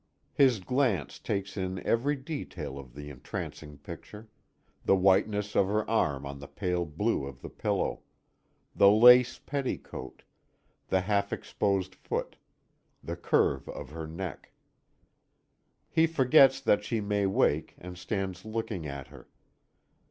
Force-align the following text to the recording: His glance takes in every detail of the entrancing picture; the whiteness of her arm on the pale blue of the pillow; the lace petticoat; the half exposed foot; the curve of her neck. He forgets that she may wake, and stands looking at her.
His 0.33 0.59
glance 0.59 1.19
takes 1.19 1.55
in 1.55 1.77
every 1.85 2.15
detail 2.15 2.79
of 2.79 2.95
the 2.95 3.11
entrancing 3.11 3.77
picture; 3.77 4.29
the 4.83 4.95
whiteness 4.95 5.55
of 5.55 5.67
her 5.67 5.87
arm 5.87 6.25
on 6.25 6.39
the 6.39 6.47
pale 6.47 6.85
blue 6.87 7.27
of 7.27 7.43
the 7.43 7.51
pillow; 7.51 8.01
the 8.75 8.89
lace 8.89 9.37
petticoat; 9.37 10.23
the 10.87 11.01
half 11.01 11.31
exposed 11.31 11.93
foot; 11.93 12.35
the 13.03 13.15
curve 13.15 13.69
of 13.69 13.91
her 13.91 14.07
neck. 14.07 14.53
He 15.87 16.07
forgets 16.07 16.59
that 16.61 16.83
she 16.83 16.99
may 16.99 17.27
wake, 17.27 17.75
and 17.77 17.95
stands 17.95 18.43
looking 18.43 18.87
at 18.87 19.09
her. 19.09 19.27